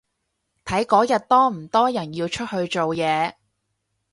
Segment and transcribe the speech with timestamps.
[0.65, 3.35] 睇嗰日多唔多人要出去做嘢